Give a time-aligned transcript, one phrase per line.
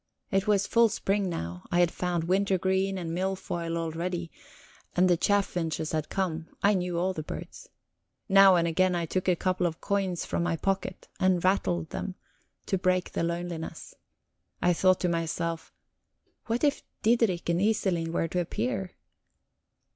[0.31, 4.31] It was full spring now; I had found wintergreen and milfoil already,
[4.95, 7.69] and the chaffinches had come (I knew all the birds).
[8.27, 12.15] Now and again I took a couple of coins from my pocket and rattled them,
[12.65, 13.93] to break the loneliness.
[14.59, 15.71] I thought to myself:
[16.47, 18.93] "What if Diderik and Iselin were to appear!"